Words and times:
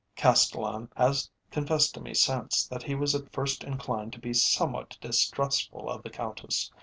Castellan 0.15 0.89
has 0.97 1.29
confessed 1.51 1.93
to 1.93 2.01
me 2.01 2.15
since 2.15 2.65
that 2.65 2.81
he 2.81 2.95
was 2.95 3.13
at 3.13 3.31
first 3.31 3.63
inclined 3.63 4.11
to 4.13 4.19
be 4.19 4.33
somewhat 4.33 4.97
distrustful 4.99 5.87
of 5.91 6.01
the 6.01 6.09
Countess. 6.09 6.71